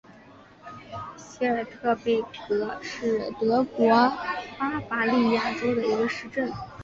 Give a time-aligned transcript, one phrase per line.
[1.15, 3.87] 席尔特贝格是德国
[4.57, 6.51] 巴伐利亚州的一个市镇。